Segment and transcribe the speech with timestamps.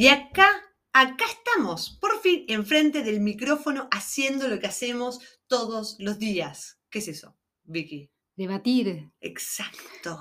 [0.00, 0.48] Y acá,
[0.92, 6.78] acá estamos, por fin, enfrente del micrófono, haciendo lo que hacemos todos los días.
[6.88, 8.08] ¿Qué es eso, Vicky?
[8.36, 9.10] Debatir.
[9.20, 10.20] Exacto.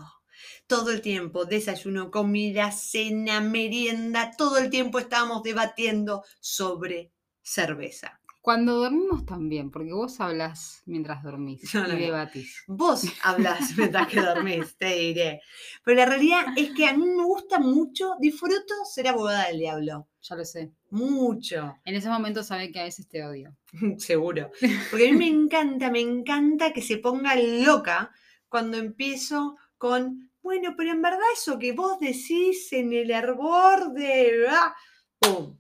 [0.66, 7.14] Todo el tiempo, desayuno, comida, cena, merienda, todo el tiempo estamos debatiendo sobre
[7.44, 8.20] cerveza.
[8.48, 12.64] Cuando dormimos también, porque vos hablas mientras dormís No, no, y debatís.
[12.66, 15.42] Vos hablas mientras que dormís, te diré.
[15.84, 20.08] Pero la realidad es que a mí me gusta mucho, disfruto ser abogada del diablo.
[20.22, 20.72] Ya lo sé.
[20.92, 21.76] Mucho.
[21.84, 23.54] En ese momento sabe que a veces te odio.
[23.98, 24.50] Seguro.
[24.92, 28.12] Porque a mí me encanta, me encanta que se ponga loca
[28.48, 34.46] cuando empiezo con, bueno, pero en verdad eso que vos decís en el hervor de...
[34.50, 34.74] ah",
[35.20, 35.58] ¡Pum!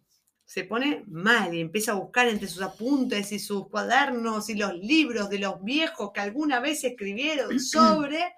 [0.47, 4.73] Se pone mal y empieza a buscar entre sus apuntes y sus cuadernos y los
[4.73, 8.33] libros de los viejos que alguna vez escribieron sobre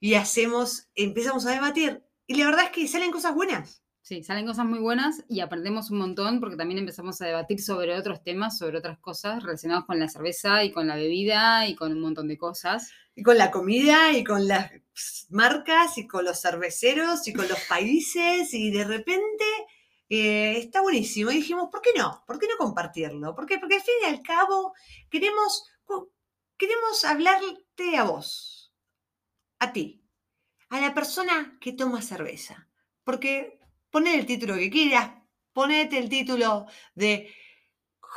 [0.00, 2.02] y hacemos, empezamos a debatir.
[2.26, 3.84] Y la verdad es que salen cosas buenas.
[4.00, 7.96] Sí, salen cosas muy buenas y aprendemos un montón porque también empezamos a debatir sobre
[7.96, 11.92] otros temas, sobre otras cosas relacionadas con la cerveza y con la bebida y con
[11.92, 12.90] un montón de cosas.
[13.14, 14.72] Y con la comida y con las
[15.30, 19.44] marcas y con los cerveceros y con los países y de repente
[20.20, 21.30] eh, está buenísimo.
[21.30, 22.22] Y dijimos, ¿por qué no?
[22.26, 23.34] ¿Por qué no compartirlo?
[23.34, 23.58] ¿Por qué?
[23.58, 24.74] Porque al fin y al cabo
[25.10, 25.64] queremos,
[26.56, 28.72] queremos hablarte a vos,
[29.58, 30.04] a ti,
[30.68, 32.68] a la persona que toma cerveza.
[33.02, 33.58] Porque
[33.90, 35.12] poné el título que quieras,
[35.52, 37.34] ponete el título de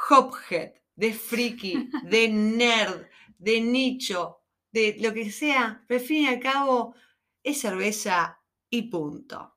[0.10, 6.28] Hophead, de friki, de nerd, de nicho, de lo que sea, pero al fin y
[6.28, 6.96] al cabo
[7.44, 9.57] es cerveza y punto.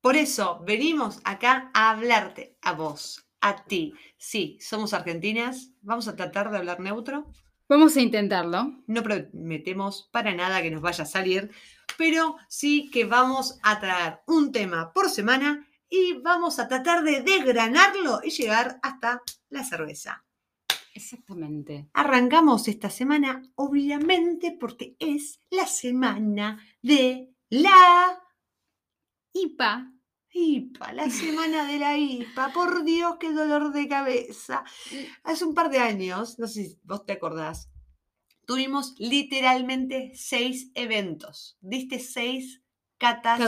[0.00, 3.92] Por eso venimos acá a hablarte a vos, a ti.
[4.16, 7.30] Sí, somos argentinas, vamos a tratar de hablar neutro.
[7.68, 8.82] Vamos a intentarlo.
[8.86, 11.50] No prometemos para nada que nos vaya a salir,
[11.98, 17.20] pero sí que vamos a traer un tema por semana y vamos a tratar de
[17.22, 20.24] desgranarlo y llegar hasta la cerveza.
[20.94, 21.88] Exactamente.
[21.92, 28.19] Arrancamos esta semana, obviamente, porque es la semana de la
[29.32, 29.92] IPA.
[30.32, 32.52] IPA, la semana de la IPA.
[32.52, 34.64] Por Dios, qué dolor de cabeza.
[35.24, 37.70] Hace un par de años, no sé si vos te acordás,
[38.46, 41.58] tuvimos literalmente seis eventos.
[41.60, 42.62] Diste seis
[42.98, 43.40] catas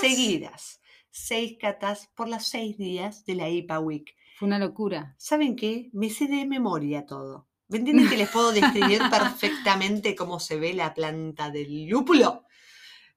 [0.00, 0.80] seguidas.
[1.10, 4.16] Seis catas por los seis días de la IPA Week.
[4.38, 5.14] Fue una locura.
[5.18, 5.88] ¿Saben qué?
[5.94, 7.48] Me sé de memoria todo.
[7.68, 12.45] ¿Me entienden que les puedo describir perfectamente cómo se ve la planta del lúpulo?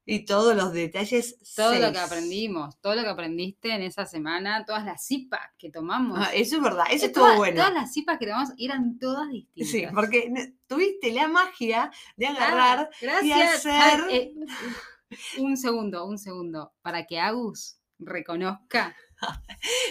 [0.06, 1.38] Y todos los detalles.
[1.56, 5.70] Todo lo que aprendimos, todo lo que aprendiste en esa semana, todas las IPAs que
[5.70, 6.18] tomamos.
[6.20, 7.58] Ah, eso es verdad, eso Eh, estuvo bueno.
[7.58, 9.72] Todas las IPAs que tomamos eran todas distintas.
[9.72, 12.90] Sí, porque tuviste la magia de agarrar.
[12.92, 13.66] Ah, gracias.
[13.66, 14.34] hacer- Ay, eh,
[15.40, 16.74] un segundo, un segundo.
[16.82, 18.96] Para que Agus reconozca.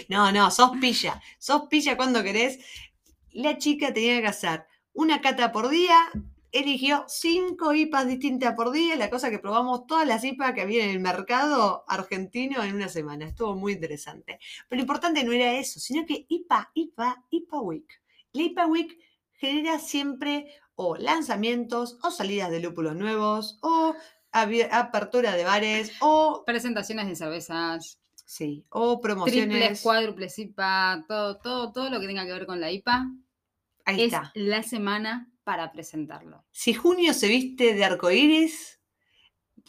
[0.09, 1.21] No, no, sos pilla.
[1.37, 2.57] Sos pilla cuando querés.
[3.31, 5.95] La chica tenía que hacer una cata por día.
[6.51, 10.83] Eligió cinco IPAs distintas por día, la cosa que probamos todas las IPAs que había
[10.83, 13.27] en el mercado argentino en una semana.
[13.27, 14.39] Estuvo muy interesante.
[14.67, 18.01] Pero lo importante no era eso, sino que IPA, IPA, IPA Week.
[18.33, 18.99] La IPA Week
[19.33, 23.95] genera siempre o lanzamientos o salidas de lúpulos nuevos o
[24.31, 29.49] apertura de bares o, Presentaciones de cervezas, sí, o promociones.
[29.49, 33.11] triples, cuádruples IPA, todo, todo, todo lo que tenga que ver con la IPA
[33.85, 34.31] Ahí es está.
[34.35, 36.45] la semana para presentarlo.
[36.51, 38.79] Si junio se viste de arcoíris,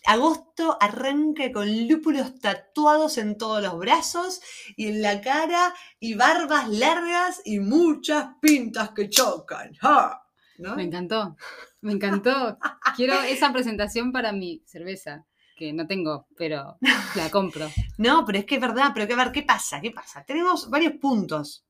[0.04, 4.42] agosto arranca con lúpulos tatuados en todos los brazos
[4.76, 9.72] y en la cara y barbas largas y muchas pintas que chocan.
[9.76, 10.22] ¡Ja!
[10.58, 10.76] ¿No?
[10.76, 11.34] Me encantó,
[11.80, 12.58] me encantó.
[12.94, 15.24] Quiero esa presentación para mi cerveza,
[15.56, 16.76] que no tengo, pero
[17.14, 17.70] la compro.
[17.96, 19.80] No, pero es que es verdad, pero que a ver, ¿qué pasa?
[19.80, 20.24] ¿Qué pasa?
[20.26, 21.64] Tenemos varios puntos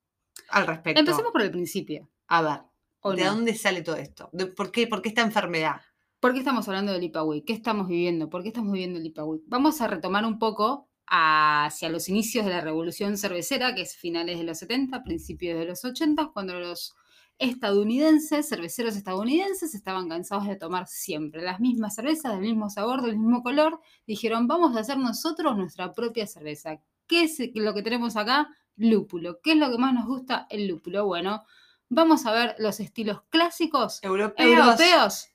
[0.48, 0.98] al respecto.
[0.98, 2.10] Empecemos por el principio.
[2.26, 2.60] A ver,
[3.00, 3.34] ¿o ¿de no?
[3.34, 4.28] dónde sale todo esto?
[4.32, 5.80] ¿De ¿Por qué, por qué esta enfermedad?
[6.20, 7.44] ¿Por qué estamos hablando del IPA Week?
[7.46, 8.28] ¿Qué estamos viviendo?
[8.28, 9.14] ¿Por qué estamos viviendo el?
[9.46, 14.38] Vamos a retomar un poco hacia los inicios de la revolución cervecera, que es finales
[14.38, 16.94] de los 70, principios de los 80, cuando los
[17.38, 23.18] estadounidenses, cerveceros estadounidenses, estaban cansados de tomar siempre las mismas cervezas, del mismo sabor, del
[23.18, 23.80] mismo color.
[24.06, 26.80] Dijeron, vamos a hacer nosotros nuestra propia cerveza.
[27.06, 28.48] ¿Qué es lo que tenemos acá?
[28.76, 29.40] Lúpulo.
[29.42, 30.46] ¿Qué es lo que más nos gusta?
[30.50, 31.06] El lúpulo.
[31.06, 31.42] Bueno,
[31.90, 34.48] vamos a ver los estilos clásicos Europeos.
[34.48, 35.28] europeos,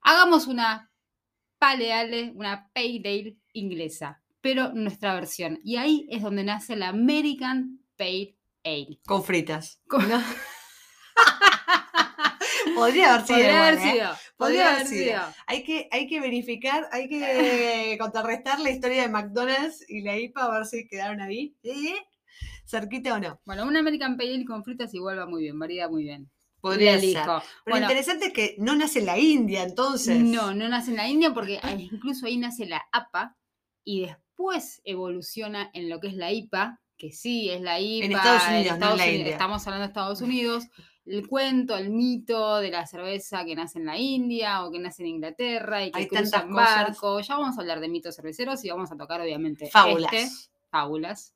[0.00, 0.90] hagamos una
[1.58, 5.60] pale ale, una pale ale inglesa, pero nuestra versión.
[5.62, 8.98] Y ahí es donde nace la American Pale Ale.
[9.04, 9.82] Con fritas.
[9.86, 10.18] Con- ¿no?
[12.74, 13.36] Podría haber sido.
[13.38, 13.82] Podría haber ¿eh?
[13.82, 13.92] sido.
[13.92, 15.04] Podría Podría haber haber sido.
[15.04, 15.20] sido.
[15.46, 20.44] Hay que, hay que verificar, hay que contrarrestar la historia de McDonald's y la IPA
[20.44, 21.56] a ver si quedaron ahí.
[21.62, 21.94] ¿eh?
[22.70, 23.40] ¿Cerquita o no?
[23.44, 26.30] Bueno, un American Pale Ale con frutas igual va muy bien, varía muy bien.
[26.60, 27.14] Podría ser.
[27.24, 30.20] Pero Bueno, lo interesante es que no nace en la India, entonces.
[30.20, 33.36] No, no nace en la India porque incluso ahí nace la APA
[33.82, 38.06] y después evoluciona en lo que es la IPA, que sí es la IPA.
[38.18, 39.32] Estados Unidos, no en la India.
[39.32, 40.64] Estamos hablando de Estados Unidos.
[41.06, 45.02] El cuento, el mito de la cerveza que nace en la India o que nace
[45.02, 46.76] en Inglaterra y que Hay cruza tantas en cosas.
[46.76, 47.20] barco.
[47.20, 50.12] Ya vamos a hablar de mitos cerveceros y vamos a tocar obviamente Fábulas.
[50.12, 50.28] este,
[50.70, 51.34] fábulas,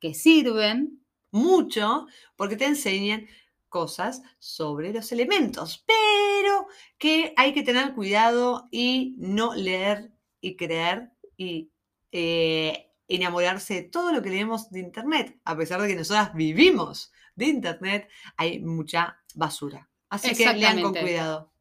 [0.00, 0.96] que sirven
[1.32, 3.28] Mucho, porque te enseñan
[3.68, 6.66] cosas sobre los elementos, pero
[6.98, 11.70] que hay que tener cuidado y no leer y creer y
[12.10, 15.38] eh, enamorarse de todo lo que leemos de Internet.
[15.44, 19.88] A pesar de que nosotras vivimos de Internet, hay mucha basura.
[20.08, 21.52] Así que lean con cuidado.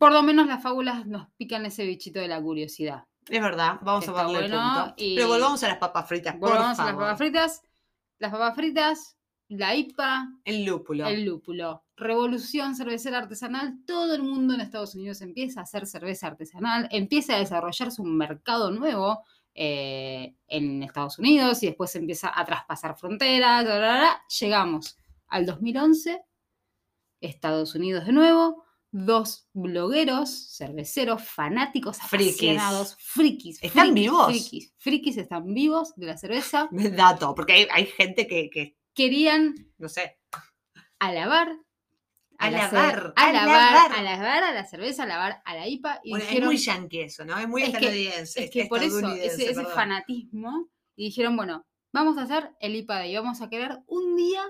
[0.00, 3.04] Por lo menos las fábulas nos pican ese bichito de la curiosidad.
[3.28, 4.94] Es verdad, vamos a Está el bueno punto.
[4.96, 7.62] y- Pero volvamos a las papas fritas, por Volvamos a las papas fritas.
[8.24, 9.18] Las papas fritas,
[9.48, 11.06] la IPA, El lúpulo.
[11.06, 11.84] el lúpulo.
[11.94, 13.84] Revolución cervecera artesanal.
[13.86, 18.16] Todo el mundo en Estados Unidos empieza a hacer cerveza artesanal, empieza a desarrollarse un
[18.16, 19.24] mercado nuevo
[19.54, 23.62] eh, en Estados Unidos y después empieza a traspasar fronteras.
[23.62, 24.22] bla, bla, bla.
[24.40, 26.22] Llegamos al 2011,
[27.20, 28.63] Estados Unidos de nuevo.
[28.96, 32.34] Dos blogueros, cerveceros, fanáticos, Frikis.
[32.34, 33.60] apasionados, frikis.
[33.60, 34.26] ¿Están frikis, vivos?
[34.26, 36.68] Frikis, frikis están vivos de la cerveza.
[36.70, 40.20] Dato, porque hay, hay gente que, que, Querían no sé,
[41.00, 41.56] alabar.
[42.38, 43.92] Alabar, alabar, alabar.
[43.98, 46.00] alabar a la cerveza, alabar a la IPA.
[46.04, 47.36] Y Bueno, es dijeron, muy yankee eso, ¿no?
[47.36, 48.44] Es muy Es que- estadounidense.
[48.44, 53.16] es que por eso, ese, fanatismo, y dijeron, bueno, vamos a hacer el IPA Day,
[53.16, 54.42] vamos a crear un día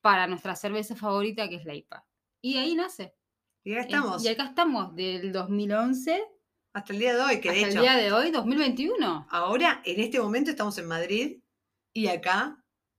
[0.00, 2.06] para nuestra cerveza favorita, que es la IPA.
[2.40, 3.14] Y ahí nace.
[3.64, 6.22] Y acá Eh, estamos, Y acá estamos, del 2011
[6.72, 9.26] hasta el día de hoy, que de hasta hecho, el día de hoy, 2021.
[9.30, 11.38] ahora, en este momento estamos en Madrid
[11.92, 12.56] y acá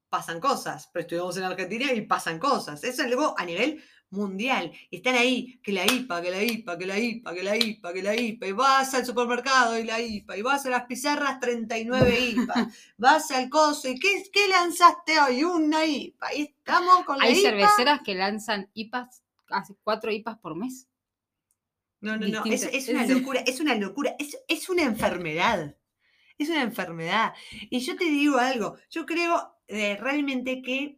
[0.09, 2.83] pasan cosas, pero estuvimos en Argentina y pasan cosas.
[2.83, 4.73] Eso es algo a nivel mundial.
[4.91, 8.03] Están ahí, que la IPA, que la IPA, que la IPA, que la IPA, que
[8.03, 12.19] la IPA, y vas al supermercado y la IPA, y vas a las pizarras 39
[12.19, 12.67] IPA,
[12.97, 15.45] vas al coso y ¿qué, qué lanzaste hoy?
[15.45, 16.33] Una IPA.
[16.35, 17.41] Y estamos con la Hay IPA.
[17.41, 20.87] cerveceras que lanzan IPAs, hace cuatro IPAs por mes.
[21.99, 25.77] No, no, no, es, es una locura, es una locura, es, es una enfermedad,
[26.37, 27.33] es una enfermedad.
[27.69, 30.97] Y yo te digo algo, yo creo eh, realmente que,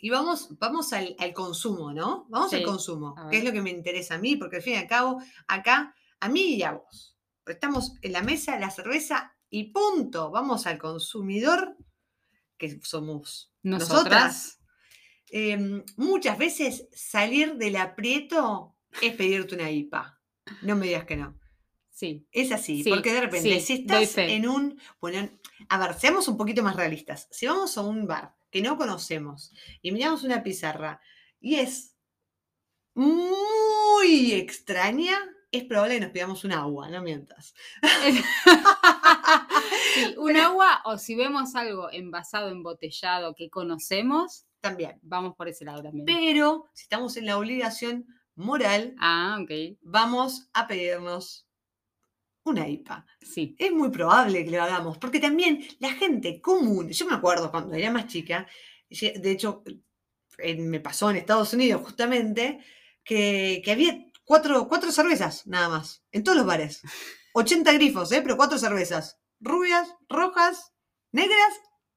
[0.00, 2.26] y vamos, vamos al, al consumo, ¿no?
[2.30, 4.76] Vamos al consumo, que es lo que me interesa a mí, porque al fin y
[4.76, 7.14] al cabo, acá, a mí y a vos,
[7.46, 11.76] estamos en la mesa, la cerveza y punto, vamos al consumidor,
[12.56, 13.98] que somos Nosotras.
[13.98, 14.61] nosotras.
[15.34, 20.20] Em, muchas veces salir del aprieto es pedirte una IPA.
[20.60, 21.38] No me digas que no.
[21.88, 22.26] Sí.
[22.32, 24.78] Es así, Sí, porque de repente, sí, si estás en un.
[25.00, 25.30] Bueno,
[25.70, 27.28] a ver, seamos un poquito más realistas.
[27.30, 31.00] Si vamos a un bar que no conocemos y miramos una pizarra
[31.40, 31.96] y es
[32.94, 35.18] muy extraña,
[35.50, 37.54] es probable que nos pidamos un agua, no mientas.
[39.94, 44.98] Sí, un agua o si vemos algo envasado, embotellado que conocemos, También.
[45.02, 46.06] vamos por ese lado también.
[46.06, 48.06] Pero si estamos en la obligación
[48.36, 49.38] moral, Ah,
[49.82, 51.46] vamos a pedirnos
[52.44, 53.06] una IPA.
[53.20, 53.54] Sí.
[53.58, 57.74] Es muy probable que lo hagamos, porque también la gente común, yo me acuerdo cuando
[57.74, 58.46] era más chica,
[58.88, 59.62] de hecho,
[60.58, 62.58] me pasó en Estados Unidos justamente,
[63.04, 66.80] que, que había cuatro, cuatro cervezas nada más, en todos los bares.
[67.34, 68.20] 80 grifos, ¿eh?
[68.22, 69.18] pero cuatro cervezas.
[69.40, 70.72] Rubias, rojas,
[71.12, 71.54] negras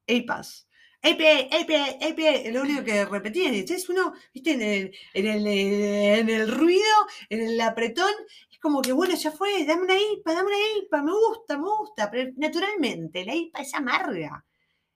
[0.08, 0.65] e IPAs.
[1.10, 3.54] IPA, IPA, es lo único que repetían.
[3.54, 6.96] Y entonces uno, viste, en el, en el, en el ruido,
[7.30, 8.12] en el apretón,
[8.52, 11.64] es como que, bueno, ya fue, dame una IPA, dame una IPA, me gusta, me
[11.64, 12.12] gusta.
[12.12, 14.46] Pero naturalmente, la IPA es amarga.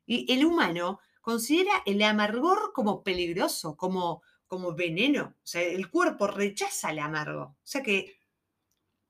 [0.06, 5.36] Y el humano considera el amargor como peligroso, como, como veneno.
[5.38, 7.44] O sea, el cuerpo rechaza el amargo.
[7.44, 8.18] O sea que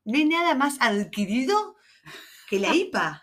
[0.04, 1.76] no hay nada más adquirido
[2.48, 3.22] que la IPA.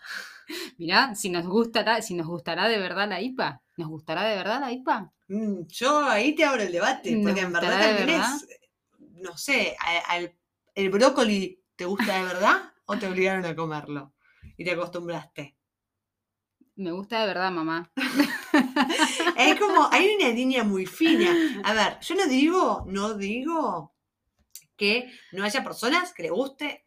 [0.78, 3.62] Mirá, si nos gustará, si nos gustará de verdad la IPA.
[3.78, 5.14] ¿Nos gustará de verdad la IPA?
[5.30, 8.36] Mm, Yo ahí te abro el debate, ¿Nos porque en verdad también verdad?
[8.36, 8.48] es,
[9.24, 10.20] no sé, a-
[10.76, 14.14] el brócoli te gusta de verdad o te obligaron a comerlo
[14.58, 15.56] y te acostumbraste.
[16.76, 17.92] Me gusta de verdad, mamá.
[19.38, 21.36] Es como, hay una línea muy fina.
[21.64, 23.94] A ver, yo no digo, no digo
[24.76, 26.86] que no haya personas que le guste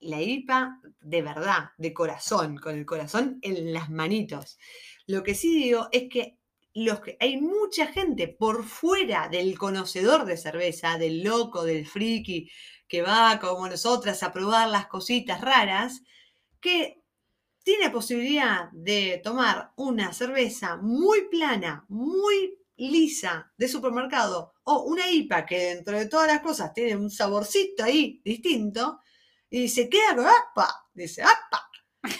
[0.00, 4.58] la IPA de verdad, de corazón, con el corazón en las manitos.
[5.06, 6.38] Lo que sí digo es que
[6.74, 12.50] los que, hay mucha gente por fuera del conocedor de cerveza, del loco, del friki,
[12.88, 16.02] que va como nosotras a probar las cositas raras,
[16.60, 17.02] que
[17.62, 25.46] tiene posibilidad de tomar una cerveza muy plana, muy lisa de supermercado o una IPA
[25.46, 29.00] que dentro de todas las cosas tiene un saborcito ahí distinto
[29.48, 30.88] y se queda con ¡apa!
[30.92, 31.70] Dice, ¡apa!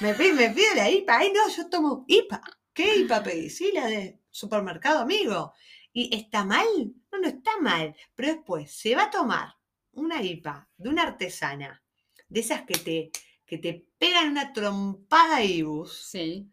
[0.00, 1.18] Me pide, la IPA.
[1.18, 2.40] Ay, no, yo tomo IPA.
[2.72, 3.50] ¿Qué IPA pedí?
[3.50, 5.52] Sí, la de supermercado, amigo.
[5.92, 6.66] ¿Y está mal?
[7.10, 7.94] No, no está mal.
[8.14, 9.54] Pero después se va a tomar
[9.92, 11.82] una IPA de una artesana,
[12.28, 13.10] de esas que te,
[13.44, 16.08] que te pegan una trompada Ibus.
[16.10, 16.50] Sí.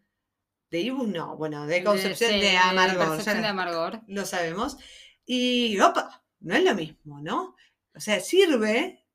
[0.69, 3.07] De Ibus no, bueno, de Concepción de, Amargor.
[3.07, 4.01] Concepción de Amargor.
[4.07, 4.77] Lo sabemos.
[5.25, 7.55] Y, opa, no es lo mismo, ¿no?
[7.95, 9.05] O sea, sirve,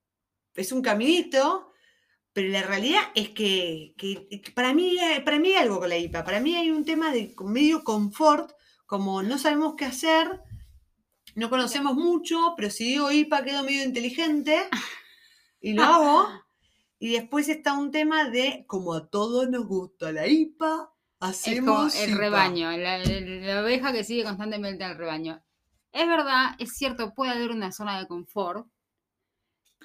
[0.55, 1.74] es un caminito,
[2.35, 3.95] pero la realidad es que,
[4.57, 6.25] para, mí, para mí hay algo con la IPA.
[6.25, 8.51] Para mí hay un tema de medio confort,
[8.87, 10.43] como no sabemos qué hacer,
[11.37, 14.69] no conocemos mucho, pero si digo IPA quedo medio inteligente
[15.61, 16.29] y lo hago.
[16.99, 21.95] Y después está un tema de, como a todos nos gusta la IPA, hacemos.
[21.95, 25.41] el rebaño, la, la, oveja que sigue constantemente al rebaño.
[25.93, 28.67] Es verdad, es cierto, puede haber una zona de confort,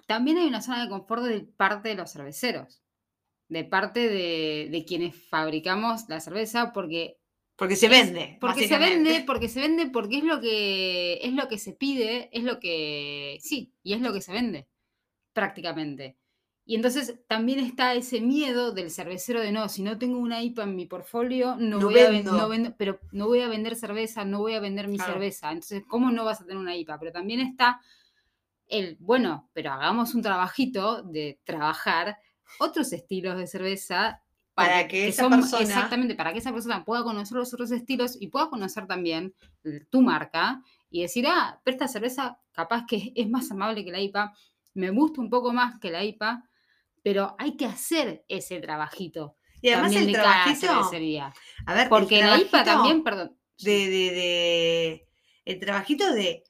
[0.09, 2.81] también hay una zona de confort de parte de los cerveceros,
[3.47, 7.19] de parte de, quienes fabricamos la cerveza, porque
[7.55, 8.37] porque se vende.
[8.41, 12.27] porque se vende, porque se vende, porque es lo que es lo que se pide,
[12.35, 14.67] es lo que sí, y es lo que se vende
[15.31, 16.17] prácticamente.
[16.65, 20.63] Y entonces también está ese miedo del cervecero de no, si no tengo una IPA
[20.63, 24.53] en mi portfolio, no, voy a vender, pero no voy a vender cerveza, no voy
[24.53, 25.51] a vender mi cerveza.
[25.51, 26.97] Entonces, ¿cómo no vas a tener una IPA?
[26.99, 27.79] Pero también está
[28.69, 32.17] el, bueno, pero hagamos un trabajito de trabajar
[32.59, 34.21] otros estilos de cerveza
[34.53, 35.63] para que, esa persona...
[35.63, 39.33] Exactamente, para que esa persona pueda conocer los otros estilos y pueda conocer también
[39.89, 44.01] tu marca y decir, ah, pero esta cerveza capaz que es más amable que la
[44.01, 44.33] IPA,
[44.73, 46.43] me gusta un poco más que la IPA,
[47.03, 49.35] pero hay que hacer ese trabajito.
[49.61, 50.71] Y además el trabajito...
[51.65, 53.35] A ver, porque la IPA también, perdón.
[53.59, 55.07] De, de, de,
[55.45, 56.43] el trabajito de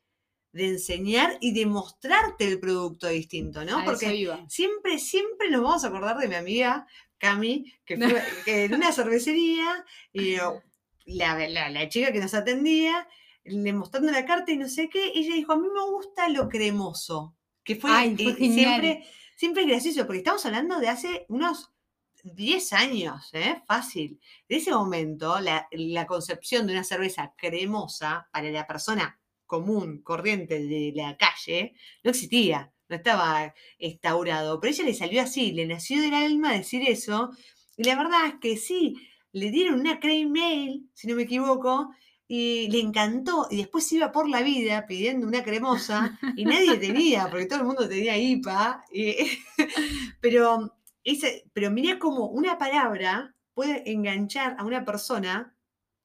[0.52, 3.84] de enseñar y de mostrarte el producto distinto, ¿no?
[3.86, 6.88] Porque siempre, siempre nos vamos a acordar de mi amiga
[7.18, 8.24] Cami, que fue
[8.66, 10.38] en una cervecería y
[11.06, 13.08] la, chica que nos atendía,
[13.44, 16.50] le mostrando la carta y no sé qué, ella dijo, a mí me gusta lo
[16.50, 21.72] cremoso, que fue, siempre, siempre gracioso, porque estamos hablando de hace unos
[22.24, 23.62] 10 años, ¿eh?
[23.68, 24.20] fácil.
[24.48, 29.19] De ese momento, la, la concepción de una cerveza cremosa para la persona
[29.50, 34.60] común, corriente de la calle, no existía, no estaba instaurado.
[34.60, 37.32] Pero ella le salió así, le nació del alma decir eso.
[37.76, 38.96] Y la verdad es que sí,
[39.32, 41.90] le dieron una crane mail, si no me equivoco,
[42.28, 43.48] y le encantó.
[43.50, 47.66] Y después iba por la vida pidiendo una cremosa y nadie tenía, porque todo el
[47.66, 48.86] mundo tenía IPA.
[50.22, 50.78] pero,
[51.54, 55.56] pero mirá cómo una palabra puede enganchar a una persona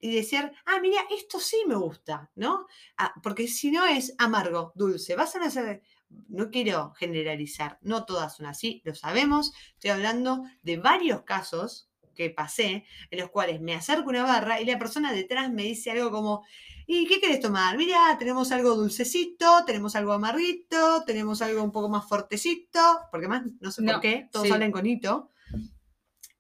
[0.05, 2.67] y decir, ah, mira, esto sí me gusta, ¿no?
[2.99, 5.81] Ah, porque si no es amargo, dulce, vas a hacer,
[6.29, 12.29] no quiero generalizar, no todas son así, lo sabemos, estoy hablando de varios casos que
[12.29, 16.11] pasé, en los cuales me acerco una barra y la persona detrás me dice algo
[16.11, 16.45] como,
[16.87, 17.79] ¿y qué quieres tomar?
[17.79, 23.43] Mira, tenemos algo dulcecito, tenemos algo amarrito, tenemos algo un poco más fuertecito, porque más,
[23.59, 25.31] no sé por qué, todos salen con hito,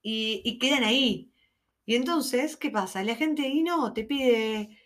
[0.02, 1.30] y, y quedan ahí.
[1.86, 3.02] Y entonces, ¿qué pasa?
[3.04, 4.78] La gente y no, te pide,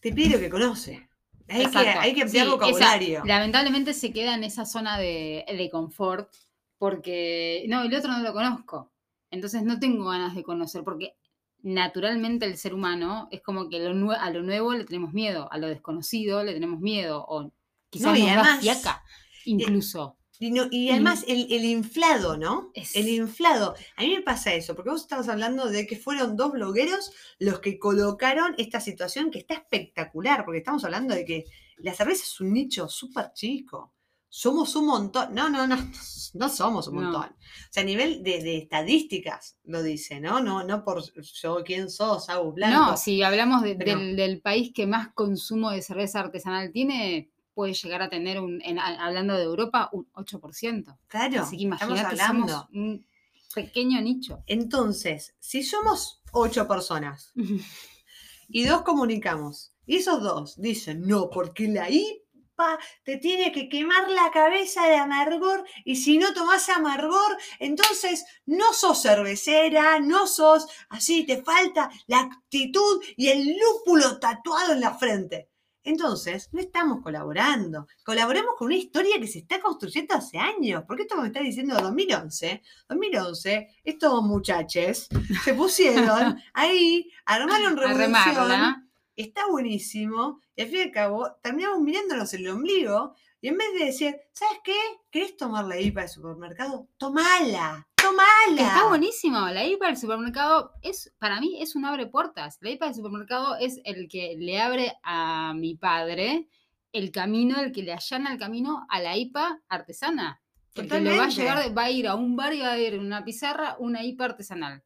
[0.00, 1.08] te pide lo que conoce.
[1.48, 3.22] Hay que, hay que ampliar vocabulario.
[3.24, 6.32] lamentablemente se queda en esa zona de, confort
[6.78, 8.92] porque, no, el otro no lo conozco.
[9.30, 11.16] Entonces no tengo ganas de conocer porque
[11.62, 15.68] naturalmente el ser humano es como que a lo nuevo le tenemos miedo, a lo
[15.68, 17.52] desconocido le tenemos miedo o
[17.88, 19.02] quizás no, nos fiaca
[19.44, 20.18] incluso.
[20.44, 22.72] Y, además el, inflado, ¿no?
[22.94, 23.76] El inflado.
[23.96, 27.60] A mí me pasa eso, porque vos estabas hablando de que fueron dos blogueros los
[27.60, 31.44] que colocaron esta situación que está espectacular, porque estamos hablando de que
[31.76, 33.94] la cerveza es un nicho súper chico.
[34.28, 35.32] Somos un montón.
[35.32, 35.76] No, no, no,
[36.34, 37.30] no somos un montón.
[37.30, 40.40] O sea, a nivel de, estadísticas lo dice, ¿no?
[40.40, 42.90] No, no por yo quién sos, Agus Blanco.
[42.90, 43.78] No, si hablamos del,
[44.16, 49.36] del país que más consumo de cerveza artesanal tiene, puede llegar a tener, un, hablando
[49.36, 50.98] de Europa, un 8%.
[51.06, 53.06] Claro, Así que imagínate, somos un
[53.54, 54.42] pequeño nicho.
[54.46, 57.32] Entonces, si somos ocho personas
[58.48, 62.22] y dos comunicamos, y esos dos dicen, no, porque la I
[62.54, 68.24] pa, te tiene que quemar la cabeza de amargor y si no tomás amargor, entonces
[68.46, 74.80] no sos cervecera, no sos así, te falta la actitud y el lúpulo tatuado en
[74.80, 75.51] la frente.
[75.84, 77.86] Entonces, no estamos colaborando.
[78.04, 80.84] Colaboramos con una historia que se está construyendo hace años.
[80.86, 82.62] Porque esto me está diciendo 2011.
[82.88, 85.08] 2011, estos muchachos
[85.44, 88.88] se pusieron ahí, armaron revolución.
[89.16, 90.40] Está buenísimo.
[90.56, 93.14] Y al fin y al cabo, terminamos mirándonos el ombligo.
[93.40, 94.76] Y en vez de decir, ¿sabes qué?
[95.10, 96.88] ¿Querés tomar la IPA del supermercado?
[96.96, 97.88] ¡Tomala!
[98.12, 98.68] ¡Tomala!
[98.68, 99.38] Está buenísimo.
[99.48, 102.58] La IPA del supermercado es, para mí, es un abre puertas.
[102.60, 106.48] La IPA del supermercado es el que le abre a mi padre
[106.92, 110.42] el camino, el que le allana el camino a la IPA artesana.
[110.74, 112.98] Porque le va a llegar, va a ir a un bar y va a ir
[112.98, 114.82] una pizarra, una IPA artesanal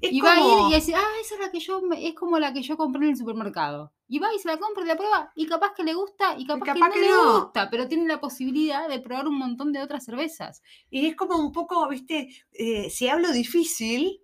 [0.00, 2.52] y va a ir y decir, ah, esa es la que yo, es como la
[2.52, 3.92] que yo compré en el supermercado.
[4.08, 6.46] Y va y se la compra y la prueba, y capaz que le gusta, y
[6.46, 10.04] capaz, que, no, le gusta, pero tiene la posibilidad de probar un montón de otras
[10.04, 10.62] cervezas.
[10.90, 14.20] Y es como un poco, viste, eh, si hablo difícil,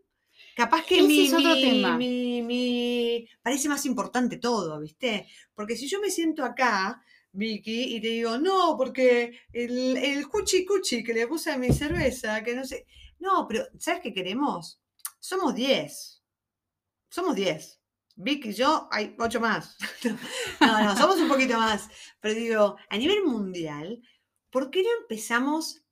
[0.57, 1.97] capaz que mi, es otro tema.
[1.99, 5.29] Mi, parece más importante todo, viste.
[5.55, 10.65] Porque si yo me siento acá, Vicky, y te digo, no, porque el, el cuchi
[10.65, 12.87] cuchi que le puse a mi cerveza, que no sé.
[13.19, 14.81] No, pero ¿sabes qué queremos?
[15.25, 16.23] somos 10.
[17.09, 17.81] Somos 10.
[18.17, 19.77] Vic y yo, hay 8 más.
[20.61, 21.89] No, no, somos un poquito más.
[22.21, 24.01] Pero digo, a nivel mundial,
[24.51, 25.83] ¿por qué no empezamos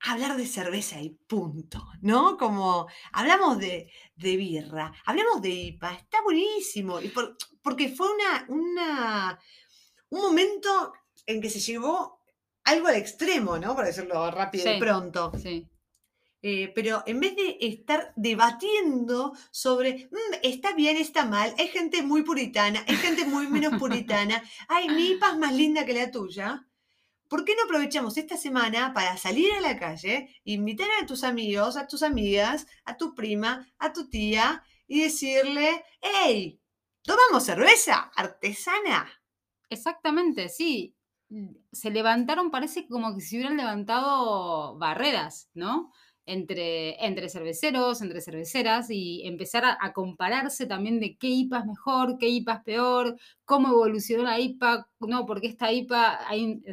[0.00, 1.84] a hablar de cerveza y punto?
[2.00, 2.36] ¿No?
[2.36, 7.00] Como hablamos de, birra, hablamos de IPA, está buenísimo.
[7.00, 7.12] Y
[7.62, 9.40] porque fue una, una,
[10.10, 10.92] un momento
[11.26, 12.20] en que se llevó
[12.64, 13.74] algo al extremo, ¿no?
[13.74, 15.32] Por decirlo rápido y pronto.
[15.42, 15.68] Sí.
[16.44, 22.02] Eh, pero en vez de estar debatiendo sobre, mm, está bien, está mal, hay gente
[22.02, 26.10] muy puritana, hay gente muy menos puritana, ay, mi IPA es más linda que la
[26.10, 26.66] tuya,
[27.28, 31.76] ¿por qué no aprovechamos esta semana para salir a la calle, invitar a tus amigos,
[31.76, 36.60] a tus amigas, a tu prima, a tu tía y decirle, hey,
[37.02, 39.08] ¿tomamos cerveza artesana?
[39.70, 40.96] Exactamente, sí.
[41.72, 45.92] Se levantaron, parece como que se hubieran levantado barreras, ¿no?
[46.24, 52.18] Entre, entre cerveceros, entre cerveceras y empezar a, compararse también de qué IPA es mejor,
[52.18, 56.20] qué IPA es peor, cómo evolucionó la IPA, no, porque esta IPA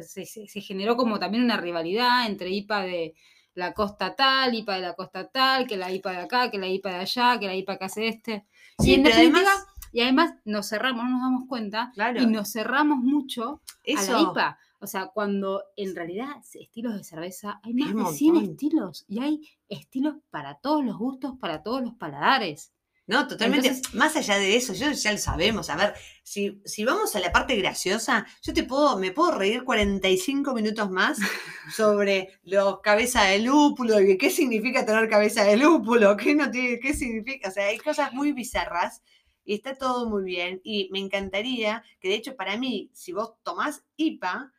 [0.02, 0.24] se,
[0.60, 3.14] generó como también una rivalidad entre IPA de
[3.54, 6.68] la costa tal, IPA de la costa tal, que la IPA de acá, que la
[6.68, 8.46] IPA de allá, que la IPA que hace este.
[8.78, 9.50] y en definitiva,
[9.92, 13.60] y además nos cerramos, no nos damos cuenta, y nos cerramos mucho
[13.96, 14.58] a la IPA.
[14.80, 19.40] O sea, cuando en realidad estilos de cerveza hay más de 100 estilos y hay
[19.68, 22.72] estilos para todos los gustos, para todos los paladares.
[23.06, 23.72] No, totalmente.
[23.94, 25.68] más allá de eso, yo ya lo sabemos.
[25.68, 29.64] A ver, si, si vamos a la parte graciosa, yo te puedo, me puedo reír
[29.64, 31.18] 45 minutos más
[31.76, 36.78] sobre los cabeza de lúpulo y qué significa tener cabeza de lúpulo, qué no tiene,
[36.78, 37.48] qué significa.
[37.48, 39.02] O sea, hay cosas muy bizarras
[39.44, 40.60] y está todo muy bien.
[40.62, 44.52] Y me encantaría que, de hecho, para mí, si vos tomás IPA,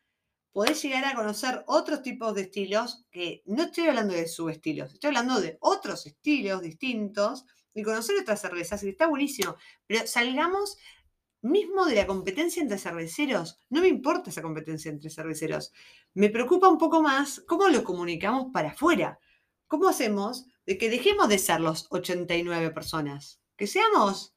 [0.52, 5.08] podés llegar a conocer otros tipos de estilos, que no estoy hablando de subestilos, estoy
[5.08, 9.56] hablando de otros estilos distintos y conocer otras cervezas, y está buenísimo.
[9.86, 10.76] Pero salgamos
[11.42, 13.58] mismo de la competencia entre cerveceros.
[13.68, 15.72] No me importa esa competencia entre cerveceros.
[16.14, 19.18] Me preocupa un poco más cómo lo comunicamos para afuera.
[19.66, 23.40] ¿Cómo hacemos de que dejemos de ser los 89 personas?
[23.56, 24.34] Que seamos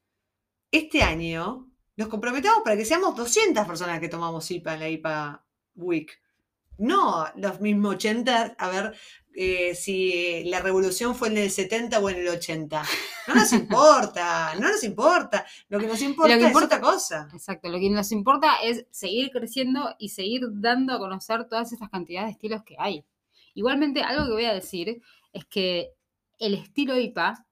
[0.71, 5.45] este año, nos comprometamos para que seamos 200 personas que tomamos IPA en la IPA
[5.75, 6.11] Week.
[6.77, 8.95] No los mismos 80, a ver
[9.33, 12.83] eh, si la revolución fue en el 70 o en el 80.
[13.27, 15.45] No nos importa, no nos importa.
[15.69, 17.27] Lo que nos importa, es otra cosa.
[17.33, 21.89] Exacto, lo que nos importa es seguir creciendo y seguir dando a conocer todas estas
[21.89, 23.05] cantidades de estilos que hay.
[23.53, 25.91] Igualmente, algo que voy a decir es que
[26.39, 27.45] el estilo IPA,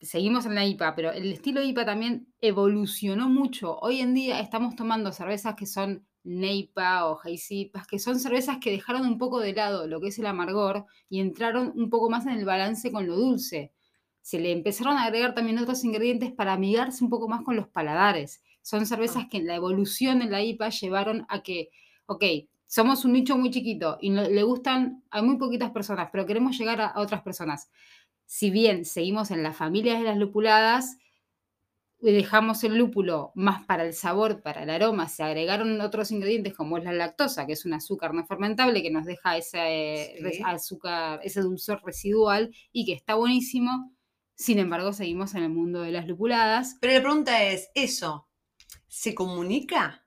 [0.00, 3.78] seguimos en la IPA, pero el estilo IPA también evolucionó mucho.
[3.78, 8.70] Hoy en día estamos tomando cervezas que son Neipa o Jaisipas, que son cervezas que
[8.70, 12.26] dejaron un poco de lado lo que es el amargor y entraron un poco más
[12.26, 13.72] en el balance con lo dulce.
[14.20, 17.68] Se le empezaron a agregar también otros ingredientes para amigarse un poco más con los
[17.68, 18.42] paladares.
[18.62, 21.70] Son cervezas que en la evolución en la IPA llevaron a que,
[22.06, 22.24] ok,
[22.66, 26.80] somos un nicho muy chiquito y le gustan a muy poquitas personas, pero queremos llegar
[26.80, 27.70] a, a otras personas.
[28.24, 30.96] Si bien seguimos en las familias de las lupuladas,
[32.10, 36.76] dejamos el lúpulo más para el sabor, para el aroma, se agregaron otros ingredientes como
[36.76, 41.40] es la lactosa, que es un azúcar no fermentable que nos deja ese azúcar, ese
[41.42, 43.94] dulzor residual y que está buenísimo.
[44.34, 46.76] Sin embargo, seguimos en el mundo de las lupuladas.
[46.80, 48.28] Pero la pregunta es, ¿eso
[48.88, 50.02] se comunica?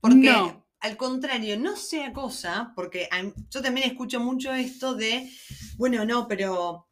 [0.00, 0.66] Porque No.
[0.80, 3.08] al contrario, no sea cosa, porque
[3.50, 5.30] yo también escucho mucho esto de,
[5.76, 6.88] bueno, no, pero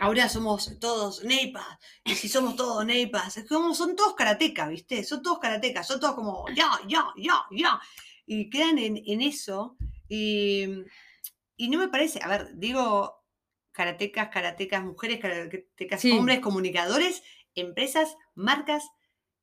[0.00, 1.66] ahora somos todos neipas,
[2.04, 5.04] y si somos todos neipas, es como son todos karatecas, ¿viste?
[5.04, 7.80] Son todos karatecas, son todos como, ya, ya, ya, ya.
[8.26, 9.76] Y quedan en, en eso,
[10.08, 10.66] y,
[11.56, 13.20] y no me parece, a ver, digo
[13.72, 16.10] karatecas, karatecas, mujeres, karatecas, Sí.
[16.12, 17.22] hombres, comunicadores,
[17.54, 18.84] empresas, marcas.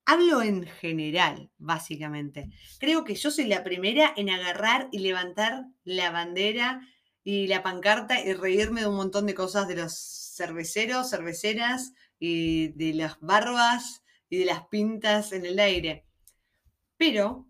[0.05, 2.49] Hablo en general, básicamente.
[2.79, 6.81] Creo que yo soy la primera en agarrar y levantar la bandera
[7.29, 9.93] y la pancarta y reírme de un montón de cosas de los
[10.37, 16.05] cerveceros, cerveceras y de las barbas y de las pintas en el aire.
[16.95, 17.45] Pero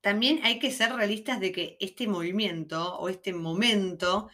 [0.00, 4.28] también hay que ser realistas de que este movimiento o este momento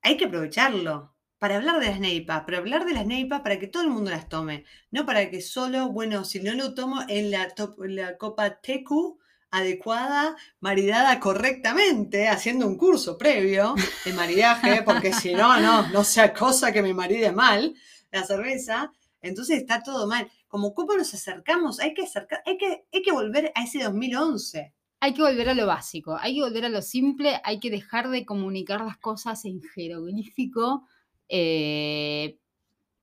[0.00, 3.66] hay que aprovecharlo para hablar de las neipas, pero hablar de las neipas para que
[3.66, 7.30] todo el mundo las tome, no para que solo, bueno, si no lo tomo en
[7.30, 9.18] la, la copa TQ
[9.54, 16.34] adecuada, maridada correctamente, haciendo un curso previo de maridaje, porque si no, no, no sea
[16.34, 17.72] cosa que me maride mal
[18.10, 20.28] la cerveza, entonces está todo mal.
[20.48, 24.74] Como copa nos acercamos, hay que acercar, hay que, hay que volver a ese 2011.
[24.98, 28.10] Hay que volver a lo básico, hay que volver a lo simple, hay que dejar
[28.10, 30.88] de comunicar las cosas en jeroglífico
[31.28, 32.38] eh,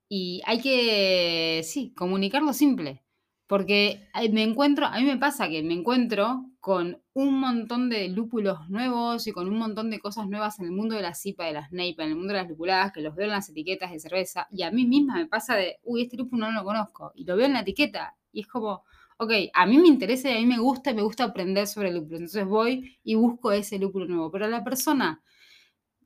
[0.09, 3.03] y hay que, sí, comunicar lo simple.
[3.51, 8.07] Porque eh, me encuentro, a mí me pasa que me encuentro con un montón de
[8.07, 11.43] lúpulos nuevos y con un montón de cosas nuevas en el mundo de la cipa,
[11.47, 13.91] de las neipas, en el mundo de las lupuladas, que los veo en las etiquetas
[13.91, 17.11] de cerveza y a mí misma me pasa de, uy, este lúpulo no lo conozco
[17.13, 18.83] y lo veo en la etiqueta y es como,
[19.17, 21.89] ok, a mí me interesa y a mí me gusta y me gusta aprender sobre
[21.89, 22.19] el lúpulo.
[22.19, 24.31] Entonces voy y busco ese lúpulo nuevo.
[24.31, 25.21] Pero la persona,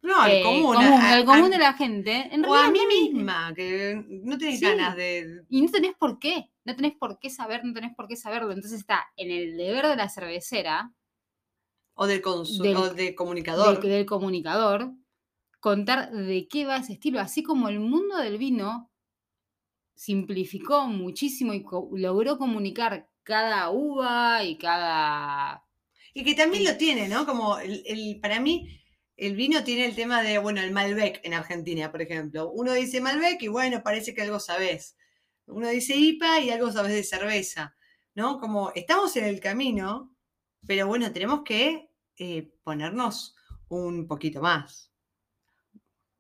[0.06, 2.70] No, al eh, común, común, a- al a- común de la gente, en o a
[2.70, 4.64] mí misma, que no tiene Sí.
[4.66, 5.44] ganas de...
[5.50, 8.52] Y no tenés por qué, no tenés por qué saber, no tenés por qué saberlo.
[8.52, 10.94] Entonces está en el deber de la cervecera,
[11.96, 12.22] O del,
[12.62, 13.80] Del- o del comunicador.
[13.82, 14.92] del, del comunicador,
[15.60, 17.20] contar de qué va ese estilo.
[17.20, 18.92] Así como el mundo del vino
[19.96, 25.64] simplificó muchísimo y co- logró comunicar cada uva y cada
[26.14, 27.26] Y que también lo tiene, ¿no?
[27.26, 28.82] Como el, el- para mí,
[29.18, 32.52] el vino tiene el tema de, bueno, el Malbec en Argentina, por ejemplo.
[32.52, 34.98] Uno dice Malbec y bueno, parece que algo sabes.
[35.48, 37.76] Uno dice IPA y algo sabes de cerveza,
[38.14, 38.40] ¿no?
[38.40, 40.14] Como estamos en el camino,
[40.66, 43.36] pero bueno, tenemos que eh, ponernos
[43.70, 44.92] un poquito más.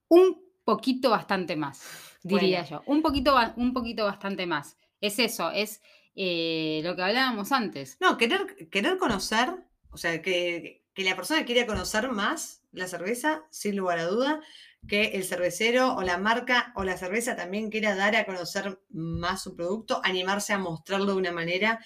[0.07, 1.83] un poquito bastante más,
[2.23, 2.83] diría Bueno.
[2.85, 2.91] yo.
[2.91, 4.77] Un poquito, un poquito bastante más.
[5.01, 5.81] Es eso, es
[6.15, 7.97] eh, lo que hablábamos antes.
[7.99, 9.53] No, querer, querer conocer,
[9.89, 14.41] o sea, que, que la persona quiera conocer más la cerveza, sin lugar a duda,
[14.87, 19.43] que el cervecero o la marca o la cerveza también quiera dar a conocer más
[19.43, 21.83] su producto, animarse a mostrarlo de una manera,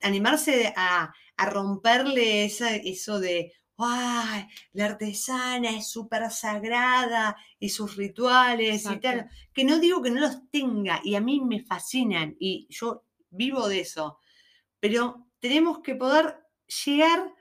[0.00, 4.46] animarse a, a romperle esa, eso de, ¡ay!
[4.72, 9.30] La artesana es súper sagrada y sus rituales y tal.
[9.52, 13.68] Que no digo que no los tenga y a mí me fascinan y yo vivo
[13.68, 14.18] de eso
[14.82, 16.44] pero tenemos que poder
[16.84, 17.32] llegar,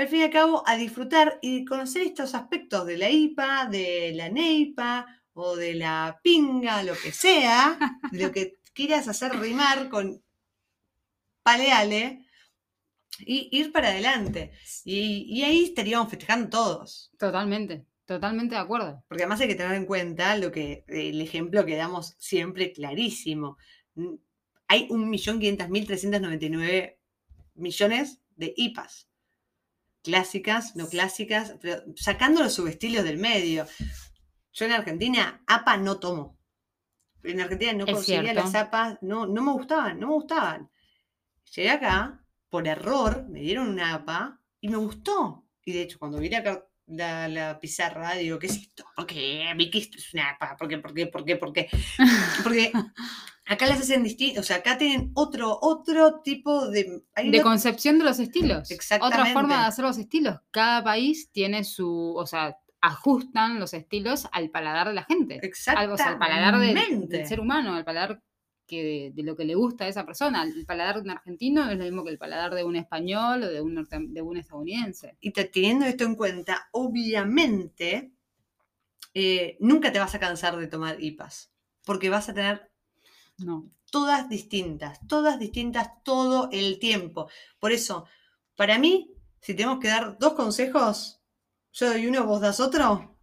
[0.00, 4.12] al fin y al cabo, a disfrutar y conocer estos aspectos de la IPA, de
[4.14, 7.78] la NEIPA o de la pinga, lo que sea,
[8.12, 10.24] lo que quieras hacer rimar con
[11.42, 12.24] paleale
[13.18, 14.52] y ir para adelante.
[14.84, 17.12] Y, y ahí estaríamos festejando todos.
[17.18, 19.04] Totalmente, totalmente de acuerdo.
[19.06, 23.58] Porque además hay que tener en cuenta lo que, el ejemplo que damos siempre clarísimo.
[24.66, 26.96] Hay 1.500.399
[27.54, 29.09] millones de IPAs.
[30.02, 33.66] Clásicas, no clásicas, pero sacando los subestilos del medio.
[34.52, 36.38] Yo en Argentina, APA no tomo.
[37.22, 38.40] En Argentina no Es conseguía cierto.
[38.42, 40.70] las APAs, no, no me gustaban, no me gustaban.
[41.54, 45.46] Llegué acá, por error, me dieron una APA y me gustó.
[45.64, 48.84] Y de hecho, cuando vi la, la, la pizarra, digo, ¿qué es esto?
[48.96, 49.50] ¿Por qué?
[49.72, 50.56] Esto es una APA.
[50.56, 50.78] ¿Por qué?
[50.78, 51.06] ¿Por qué?
[51.06, 51.36] ¿Por qué?
[51.36, 51.68] ¿Por qué?
[52.42, 52.72] Porque
[53.50, 57.02] acá las hacen distintas, o sea, acá tienen otro, otro tipo de...
[57.14, 58.62] hay De una- concepción de los estilos.
[58.62, 59.32] Otra Exactamente.
[59.32, 60.38] forma de hacer los estilos.
[60.50, 65.40] Cada país tiene su, o sea, ajustan los estilos al paladar de la gente.
[65.42, 67.16] O sea, al paladar del, Exactamente.
[67.18, 68.22] del ser humano, al paladar
[68.66, 70.44] que, de lo que le gusta a esa persona.
[70.44, 73.48] El paladar de un argentino es lo mismo que el paladar de un español o
[73.48, 75.16] de un, norte- de un estadounidense.
[75.20, 78.12] Y te- teniendo esto en cuenta, obviamente,
[79.12, 81.50] eh, nunca te vas a cansar de tomar IPAs,
[81.84, 82.69] porque vas a tener
[83.40, 83.70] No.
[83.90, 87.28] todas distintas, todas distintas todo el tiempo.
[87.58, 88.06] Por eso,
[88.54, 91.20] para mí, si tenemos que dar dos consejos,
[91.72, 93.16] yo doy uno, vos das otro.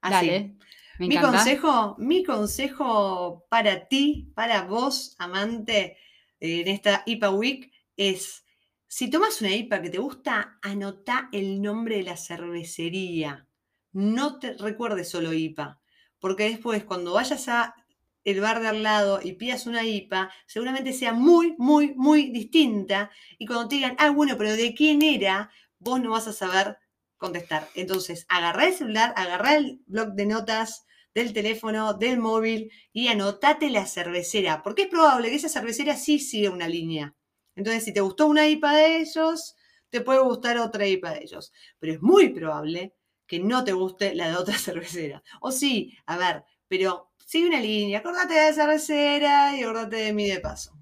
[0.00, 0.26] Así.
[0.26, 0.58] Dale.
[0.98, 5.96] Me Mi consejo, mi consejo para ti, para vos, amante,
[6.40, 8.44] eh, en esta IPA Week, es
[8.88, 13.46] Si tomas una IPA que te gusta, anota el nombre de la cervecería.
[13.92, 15.78] No te recuerdes solo IPA,
[16.18, 17.76] porque después cuando vayas a
[18.24, 23.10] el bar de al lado y pidas una IPA, seguramente sea muy, muy, muy distinta.
[23.38, 25.50] Y cuando te digan, ah, bueno, pero ¿de quién era?
[25.78, 26.78] Vos no vas a saber
[27.16, 27.68] contestar.
[27.74, 33.70] Entonces, agarrá el celular, agarrá el blog de notas del teléfono, del móvil y anotate
[33.70, 37.14] la cervecera, porque es probable que esa cervecera sí siga una línea.
[37.56, 39.56] Entonces, si te gustó una IPA de ellos,
[39.90, 41.52] te puede gustar otra IPA de ellos.
[41.78, 42.94] Pero es muy probable
[43.26, 45.22] que no te guste la de otra cervecera.
[45.40, 50.12] O sí, a ver, pero sigue una línea, acordate de la cervecera y acordate de
[50.14, 50.72] mí de paso.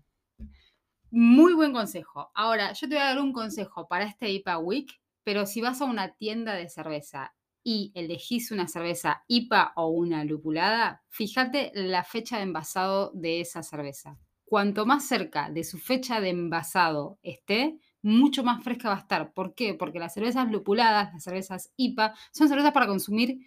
[1.10, 2.30] Muy buen consejo.
[2.34, 4.92] Ahora, yo te voy a dar un consejo para este IPA Week,
[5.24, 10.22] pero si vas a una tienda de cerveza y elegís una cerveza IPA o una
[10.22, 14.16] lupulada, fíjate la fecha de envasado de esa cerveza.
[14.44, 19.32] Cuanto más cerca de su fecha de envasado esté, mucho más fresca va a estar.
[19.32, 19.74] ¿Por qué?
[19.74, 23.40] Porque las cervezas lupuladas, las cervezas IPA, son cervezas para consumir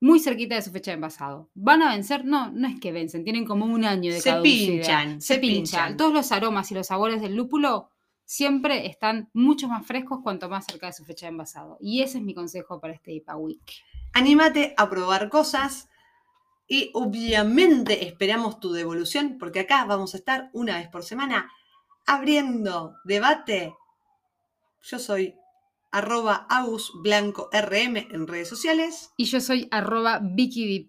[0.00, 1.50] muy cerquita de su fecha de envasado.
[1.54, 2.24] ¿Van a vencer?
[2.24, 5.96] No, no es que vencen, tienen como un año de Se pinchan, se, pinchan.
[5.96, 7.90] Todos los aromas y los sabores del lúpulo
[8.24, 11.76] siempre están mucho más frescos cuanto más cerca de su fecha de envasado.
[11.80, 13.72] Y ese es mi consejo para este IPA Week.
[14.14, 15.88] Anímate a probar cosas
[16.66, 21.50] y obviamente esperamos tu devolución porque acá vamos a estar una vez por semana
[22.06, 23.74] abriendo debate.
[24.82, 25.34] Yo soy
[25.90, 29.10] arroba rm en redes sociales.
[29.16, 30.86] Y yo soy arroba Vicky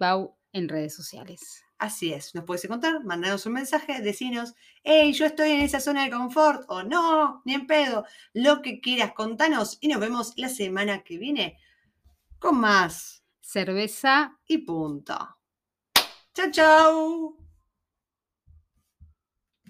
[0.53, 1.63] en redes sociales.
[1.77, 6.03] Así es, nos puedes encontrar, mandanos un mensaje, decinos, hey, yo estoy en esa zona
[6.03, 10.49] de confort, o no, ni en pedo, lo que quieras, contanos y nos vemos la
[10.49, 11.57] semana que viene
[12.37, 15.17] con más cerveza y punto.
[16.35, 17.40] Chao, chao.